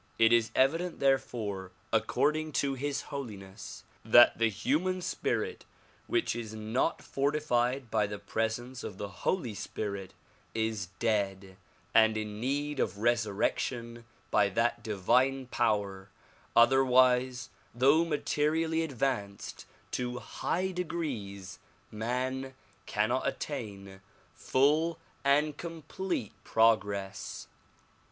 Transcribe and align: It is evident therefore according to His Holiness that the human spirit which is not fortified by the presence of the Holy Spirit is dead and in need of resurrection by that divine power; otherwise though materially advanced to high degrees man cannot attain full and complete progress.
It 0.17 0.33
is 0.33 0.49
evident 0.55 0.99
therefore 0.99 1.71
according 1.93 2.53
to 2.53 2.73
His 2.73 3.01
Holiness 3.13 3.83
that 4.03 4.35
the 4.39 4.49
human 4.49 4.99
spirit 5.03 5.63
which 6.07 6.35
is 6.35 6.55
not 6.55 7.03
fortified 7.03 7.91
by 7.91 8.07
the 8.07 8.17
presence 8.17 8.83
of 8.83 8.97
the 8.97 9.07
Holy 9.09 9.53
Spirit 9.53 10.15
is 10.55 10.87
dead 10.97 11.55
and 11.93 12.17
in 12.17 12.39
need 12.39 12.79
of 12.79 12.97
resurrection 12.97 14.03
by 14.31 14.49
that 14.49 14.81
divine 14.81 15.45
power; 15.45 16.09
otherwise 16.55 17.51
though 17.75 18.03
materially 18.03 18.81
advanced 18.81 19.67
to 19.91 20.17
high 20.17 20.71
degrees 20.71 21.59
man 21.91 22.55
cannot 22.87 23.27
attain 23.27 24.01
full 24.33 24.97
and 25.23 25.57
complete 25.57 26.33
progress. 26.43 27.45